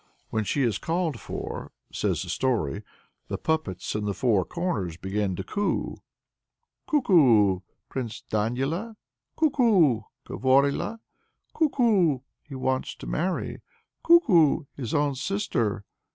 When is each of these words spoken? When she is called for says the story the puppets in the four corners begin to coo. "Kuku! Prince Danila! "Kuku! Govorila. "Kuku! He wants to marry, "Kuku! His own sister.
When 0.31 0.43
she 0.45 0.63
is 0.63 0.79
called 0.79 1.19
for 1.19 1.71
says 1.93 2.23
the 2.23 2.29
story 2.29 2.81
the 3.27 3.37
puppets 3.37 3.93
in 3.93 4.05
the 4.05 4.15
four 4.15 4.43
corners 4.43 4.97
begin 4.97 5.35
to 5.35 5.43
coo. 5.43 5.97
"Kuku! 6.87 7.61
Prince 7.87 8.23
Danila! 8.31 8.95
"Kuku! 9.37 10.01
Govorila. 10.27 10.97
"Kuku! 11.53 12.21
He 12.41 12.55
wants 12.55 12.95
to 12.95 13.05
marry, 13.05 13.61
"Kuku! 14.03 14.65
His 14.75 14.95
own 14.95 15.13
sister. 15.13 15.85